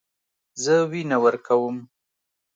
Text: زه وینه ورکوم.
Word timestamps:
زه 0.63 0.75
وینه 0.91 1.17
ورکوم. 1.23 1.75